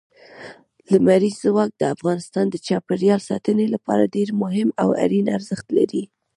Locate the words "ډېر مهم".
4.15-4.69